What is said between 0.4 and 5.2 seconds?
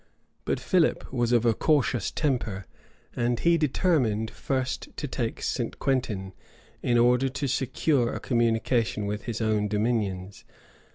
But Philip was of a cautious temper; and he determined first to